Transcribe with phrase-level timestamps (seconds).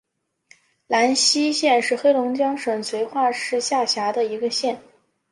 [0.87, 4.81] 兰西县是黑龙江省绥化市下辖的一个县。